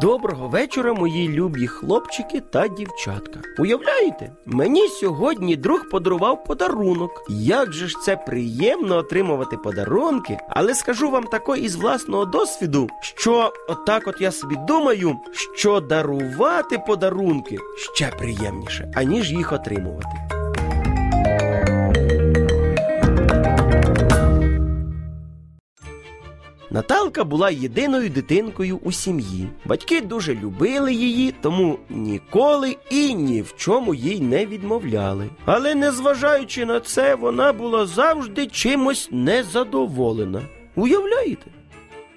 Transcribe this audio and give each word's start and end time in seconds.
Доброго 0.00 0.48
вечора, 0.48 0.92
мої 0.94 1.28
любі 1.28 1.66
хлопчики 1.66 2.40
та 2.40 2.68
дівчатка. 2.68 3.40
Уявляєте, 3.58 4.32
мені 4.46 4.88
сьогодні 4.88 5.56
друг 5.56 5.88
подарував 5.90 6.44
подарунок. 6.44 7.24
Як 7.28 7.72
же 7.72 7.88
ж 7.88 7.96
це 8.04 8.16
приємно 8.16 8.96
отримувати 8.96 9.56
подарунки, 9.56 10.38
але 10.48 10.74
скажу 10.74 11.10
вам 11.10 11.24
тако 11.24 11.56
із 11.56 11.76
власного 11.76 12.24
досвіду, 12.24 12.88
що 13.02 13.52
отак 13.68 14.06
от 14.06 14.20
я 14.20 14.32
собі 14.32 14.56
думаю, 14.68 15.16
що 15.54 15.80
дарувати 15.80 16.78
подарунки 16.86 17.58
ще 17.94 18.06
приємніше, 18.18 18.92
аніж 18.94 19.32
їх 19.32 19.52
отримувати. 19.52 20.37
Наталка 26.70 27.24
була 27.24 27.50
єдиною 27.50 28.08
дитинкою 28.10 28.78
у 28.82 28.92
сім'ї. 28.92 29.48
Батьки 29.64 30.00
дуже 30.00 30.34
любили 30.34 30.94
її, 30.94 31.34
тому 31.40 31.78
ніколи 31.90 32.76
і 32.90 33.14
ні 33.14 33.42
в 33.42 33.54
чому 33.56 33.94
їй 33.94 34.20
не 34.20 34.46
відмовляли. 34.46 35.28
Але 35.44 35.74
незважаючи 35.74 36.64
на 36.64 36.80
це, 36.80 37.14
вона 37.14 37.52
була 37.52 37.86
завжди 37.86 38.46
чимось 38.46 39.08
незадоволена. 39.12 40.42
Уявляєте? 40.76 41.46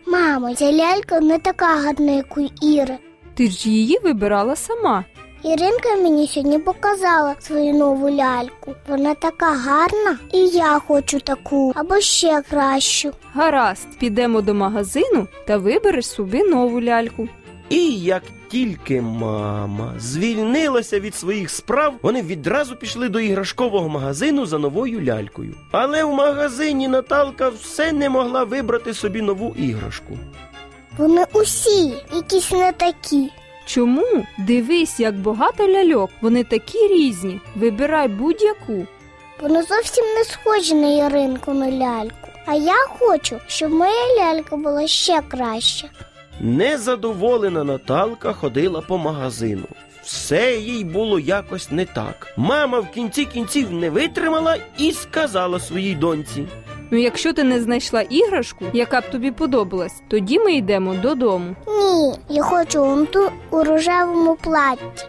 Мамо, 0.07 0.55
ця 0.55 0.71
лялька 0.71 1.19
не 1.19 1.39
така 1.39 1.65
гарна, 1.65 2.11
як 2.11 2.37
у 2.37 2.41
Іри. 2.61 2.97
Ти 3.33 3.47
ж 3.47 3.69
її 3.69 3.99
вибирала 4.03 4.55
сама. 4.55 5.05
Іринка 5.43 5.95
мені 5.95 6.27
сьогодні 6.27 6.59
показала 6.59 7.35
свою 7.39 7.73
нову 7.73 8.09
ляльку. 8.09 8.75
Вона 8.87 9.13
така 9.15 9.53
гарна, 9.53 10.17
і 10.33 10.37
я 10.47 10.79
хочу 10.87 11.19
таку 11.19 11.73
або 11.75 11.99
ще 11.99 12.41
кращу. 12.49 13.11
Гаразд, 13.33 13.87
підемо 13.99 14.41
до 14.41 14.53
магазину 14.53 15.27
та 15.47 15.57
вибереш 15.57 16.07
собі 16.07 16.43
нову 16.43 16.81
ляльку. 16.81 17.27
І 17.69 17.99
як 17.99 18.23
тільки 18.47 19.01
мама 19.01 19.93
звільнилася 19.99 20.99
від 20.99 21.15
своїх 21.15 21.49
справ, 21.49 21.93
вони 22.01 22.21
відразу 22.21 22.75
пішли 22.75 23.09
до 23.09 23.19
іграшкового 23.19 23.89
магазину 23.89 24.45
за 24.45 24.57
новою 24.57 25.05
лялькою. 25.05 25.55
Але 25.71 26.03
в 26.03 26.13
магазині 26.13 26.87
Наталка 26.87 27.49
все 27.49 27.91
не 27.91 28.09
могла 28.09 28.43
вибрати 28.43 28.93
собі 28.93 29.21
нову 29.21 29.55
іграшку. 29.57 30.17
Вони 30.97 31.25
усі 31.33 31.93
якісь 32.13 32.51
не 32.51 32.71
такі. 32.71 33.29
Чому? 33.65 34.25
Дивись, 34.37 34.99
як 34.99 35.15
багато 35.15 35.67
ляльок. 35.67 36.09
Вони 36.21 36.43
такі 36.43 36.87
різні. 36.87 37.39
Вибирай 37.55 38.07
будь-яку. 38.07 38.87
Вони 39.41 39.63
зовсім 39.63 40.05
не 40.17 40.23
схожі 40.23 40.73
на 40.75 41.05
Іринкину 41.07 41.71
ляльку. 41.79 42.27
А 42.45 42.55
я 42.55 42.75
хочу, 42.99 43.39
щоб 43.47 43.71
моя 43.71 44.15
лялька 44.19 44.55
була 44.55 44.87
ще 44.87 45.21
краща. 45.21 45.87
Незадоволена 46.39 47.63
Наталка 47.63 48.33
ходила 48.33 48.81
по 48.81 48.97
магазину. 48.97 49.65
Все 50.03 50.55
їй 50.57 50.83
було 50.83 51.19
якось 51.19 51.71
не 51.71 51.85
так. 51.85 52.33
Мама 52.37 52.79
в 52.79 52.91
кінці 52.91 53.25
кінців 53.25 53.71
не 53.73 53.89
витримала 53.89 54.57
і 54.77 54.91
сказала 54.91 55.59
своїй 55.59 55.95
доньці. 55.95 56.47
Ну, 56.91 56.97
якщо 56.97 57.33
ти 57.33 57.43
не 57.43 57.61
знайшла 57.61 58.01
іграшку, 58.01 58.65
яка 58.73 59.01
б 59.01 59.09
тобі 59.11 59.31
подобалась, 59.31 60.01
тоді 60.07 60.39
ми 60.39 60.53
йдемо 60.53 60.93
додому. 60.93 61.55
Ні, 61.67 62.13
я 62.29 62.43
хочу 62.43 62.81
он 62.83 63.05
ту 63.05 63.29
у 63.51 63.63
рожевому 63.63 64.35
платті. 64.35 65.05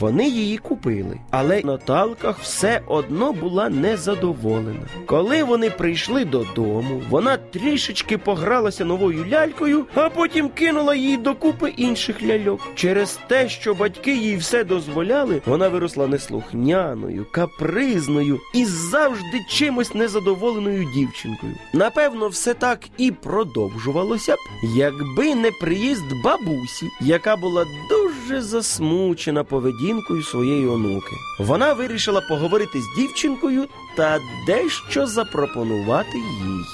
Вони 0.00 0.28
її 0.28 0.58
купили, 0.58 1.20
але 1.30 1.62
Наталка 1.64 2.34
все 2.42 2.80
одно 2.86 3.32
була 3.32 3.68
незадоволена. 3.68 4.80
Коли 5.06 5.44
вони 5.44 5.70
прийшли 5.70 6.24
додому, 6.24 7.02
вона 7.10 7.36
трішечки 7.36 8.18
погралася 8.18 8.84
новою 8.84 9.26
лялькою, 9.32 9.86
а 9.94 10.08
потім 10.08 10.48
кинула 10.48 10.94
її 10.94 11.16
докупи 11.16 11.70
інших 11.76 12.22
ляльок. 12.22 12.60
Через 12.74 13.20
те, 13.26 13.48
що 13.48 13.74
батьки 13.74 14.16
їй 14.16 14.36
все 14.36 14.64
дозволяли, 14.64 15.42
вона 15.46 15.68
виросла 15.68 16.06
неслухняною, 16.06 17.26
капризною 17.30 18.40
і 18.54 18.64
завжди 18.64 19.40
чимось 19.48 19.94
незадоволеною 19.94 20.84
дівчинкою. 20.94 21.52
Напевно, 21.72 22.28
все 22.28 22.54
так 22.54 22.80
і 22.98 23.10
продовжувалося 23.10 24.34
б, 24.34 24.38
якби 24.76 25.34
не 25.34 25.50
приїзд 25.50 26.04
бабусі, 26.24 26.90
яка 27.00 27.36
була 27.36 27.64
дуже 27.90 28.03
засмучена 28.32 29.44
поведінкою 29.44 30.22
своєї 30.22 30.66
онуки. 30.66 31.16
Вона 31.38 31.72
вирішила 31.72 32.20
поговорити 32.20 32.80
з 32.80 33.00
дівчинкою 33.00 33.66
та 33.96 34.18
дещо 34.46 35.06
запропонувати 35.06 36.18
їй. 36.18 36.64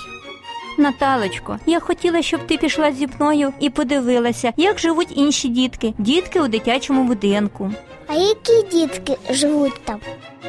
Наталочко, 0.78 1.58
я 1.66 1.80
хотіла, 1.80 2.22
щоб 2.22 2.46
ти 2.46 2.56
пішла 2.56 2.92
зі 2.92 3.06
мною 3.06 3.52
і 3.60 3.70
подивилася, 3.70 4.52
як 4.56 4.78
живуть 4.78 5.12
інші 5.16 5.48
дітки, 5.48 5.94
дітки 5.98 6.40
у 6.40 6.48
дитячому 6.48 7.04
будинку. 7.04 7.70
А 8.06 8.14
які 8.14 8.62
дітки 8.72 9.16
живуть 9.30 9.80
там? 9.84 10.00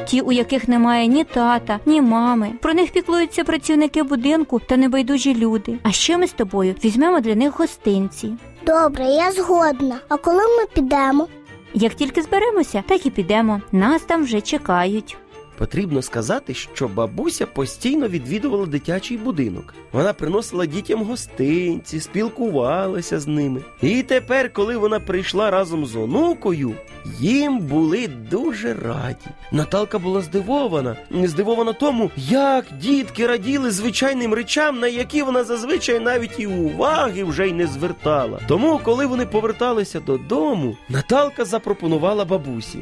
Ті, 0.06 0.20
у 0.20 0.32
яких 0.32 0.68
немає 0.68 1.06
ні 1.06 1.24
тата, 1.24 1.80
ні 1.86 2.02
мами. 2.02 2.50
Про 2.62 2.74
них 2.74 2.90
піклуються 2.90 3.44
працівники 3.44 4.02
будинку 4.02 4.60
та 4.68 4.76
небайдужі 4.76 5.34
люди. 5.34 5.78
А 5.82 5.92
ще 5.92 6.16
ми 6.16 6.26
з 6.26 6.32
тобою 6.32 6.74
візьмемо 6.84 7.20
для 7.20 7.34
них 7.34 7.58
гостинці. 7.58 8.32
Добре, 8.66 9.04
я 9.04 9.32
згодна. 9.32 9.96
А 10.08 10.16
коли 10.16 10.42
ми 10.42 10.66
підемо? 10.74 11.28
Як 11.74 11.94
тільки 11.94 12.22
зберемося, 12.22 12.84
так 12.88 13.06
і 13.06 13.10
підемо. 13.10 13.60
Нас 13.72 14.02
там 14.02 14.22
вже 14.22 14.40
чекають. 14.40 15.16
Потрібно 15.62 16.02
сказати, 16.02 16.54
що 16.54 16.88
бабуся 16.88 17.46
постійно 17.46 18.08
відвідувала 18.08 18.66
дитячий 18.66 19.16
будинок. 19.16 19.74
Вона 19.92 20.12
приносила 20.12 20.66
дітям 20.66 21.02
гостинці, 21.02 22.00
спілкувалася 22.00 23.20
з 23.20 23.26
ними. 23.26 23.62
І 23.82 24.02
тепер, 24.02 24.52
коли 24.52 24.76
вона 24.76 25.00
прийшла 25.00 25.50
разом 25.50 25.86
з 25.86 25.96
онукою, 25.96 26.74
їм 27.20 27.58
були 27.58 28.08
дуже 28.08 28.74
раді. 28.74 29.26
Наталка 29.52 29.98
була 29.98 30.20
здивована, 30.20 30.96
здивована 31.10 31.72
тому, 31.72 32.10
як 32.16 32.64
дітки 32.80 33.26
раділи 33.26 33.70
звичайним 33.70 34.34
речам, 34.34 34.80
на 34.80 34.86
які 34.86 35.22
вона 35.22 35.44
зазвичай 35.44 36.00
навіть 36.00 36.40
і 36.40 36.46
уваги 36.46 37.24
вже 37.24 37.48
й 37.48 37.52
не 37.52 37.66
звертала. 37.66 38.40
Тому, 38.48 38.80
коли 38.84 39.06
вони 39.06 39.26
поверталися 39.26 40.00
додому, 40.00 40.76
Наталка 40.88 41.44
запропонувала 41.44 42.24
бабусі. 42.24 42.78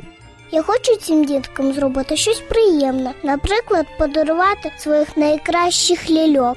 Я 0.52 0.62
хочу 0.62 0.96
цим 0.96 1.24
діткам 1.24 1.72
зробити 1.72 2.16
щось 2.16 2.40
приємне, 2.40 3.12
наприклад, 3.22 3.86
подарувати 3.98 4.72
своїх 4.78 5.16
найкращих 5.16 6.10
ляльок. 6.10 6.56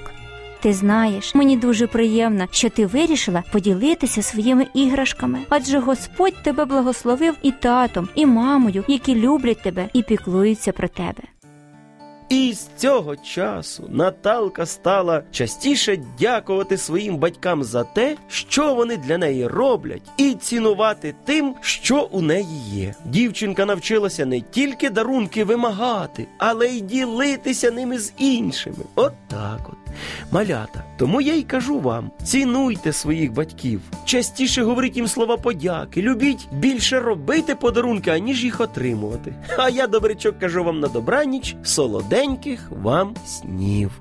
Ти 0.61 0.73
знаєш, 0.73 1.35
мені 1.35 1.57
дуже 1.57 1.87
приємно, 1.87 2.47
що 2.51 2.69
ти 2.69 2.85
вирішила 2.85 3.43
поділитися 3.51 4.21
своїми 4.21 4.67
іграшками, 4.73 5.39
адже 5.49 5.79
Господь 5.79 6.43
тебе 6.43 6.65
благословив 6.65 7.35
і 7.41 7.51
татом, 7.51 8.09
і 8.15 8.25
мамою, 8.25 8.83
які 8.87 9.15
люблять 9.15 9.61
тебе 9.61 9.89
і 9.93 10.03
піклуються 10.03 10.71
про 10.71 10.87
тебе. 10.87 11.32
І 12.33 12.53
з 12.53 12.67
цього 12.77 13.15
часу 13.15 13.83
Наталка 13.89 14.65
стала 14.65 15.23
частіше 15.31 15.97
дякувати 16.19 16.77
своїм 16.77 17.17
батькам 17.17 17.63
за 17.63 17.83
те, 17.83 18.17
що 18.27 18.75
вони 18.75 18.97
для 18.97 19.17
неї 19.17 19.47
роблять, 19.47 20.01
і 20.17 20.33
цінувати 20.33 21.15
тим, 21.25 21.55
що 21.61 22.09
у 22.11 22.21
неї 22.21 22.59
є. 22.67 22.95
Дівчинка 23.05 23.65
навчилася 23.65 24.25
не 24.25 24.41
тільки 24.41 24.89
дарунки 24.89 25.43
вимагати, 25.43 26.27
але 26.37 26.67
й 26.67 26.81
ділитися 26.81 27.71
ними 27.71 27.99
з 27.99 28.13
іншими. 28.17 28.85
От 28.95 29.13
так 29.27 29.59
от. 29.69 29.82
Малята, 30.31 30.83
тому 30.97 31.21
я 31.21 31.33
й 31.33 31.43
кажу 31.43 31.79
вам: 31.79 32.11
цінуйте 32.23 32.93
своїх 32.93 33.33
батьків, 33.33 33.81
частіше 34.05 34.63
говоріть 34.63 34.97
їм 34.97 35.07
слова 35.07 35.37
подяки, 35.37 36.01
любіть 36.01 36.47
більше 36.51 36.99
робити 36.99 37.55
подарунки, 37.55 38.11
аніж 38.11 38.43
їх 38.43 38.61
отримувати. 38.61 39.35
А 39.57 39.69
я, 39.69 39.87
добрячок, 39.87 40.39
кажу 40.39 40.63
вам 40.63 40.79
на 40.79 40.87
добраніч, 40.87 41.55
солоденьких 41.63 42.71
вам 42.71 43.15
снів. 43.25 43.91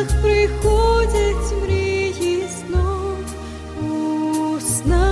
снах 0.00 0.22
приходять 0.22 1.62
мрії 1.62 2.48
знов 2.48 3.18
у 3.82 4.60
снах. 4.60 5.09